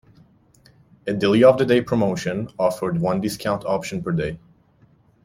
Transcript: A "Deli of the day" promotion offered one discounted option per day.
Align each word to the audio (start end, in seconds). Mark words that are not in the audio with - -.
A 1.05 1.13
"Deli 1.13 1.43
of 1.43 1.59
the 1.59 1.65
day" 1.67 1.79
promotion 1.79 2.49
offered 2.57 2.97
one 2.99 3.21
discounted 3.21 3.67
option 3.67 4.01
per 4.01 4.11
day. 4.11 4.39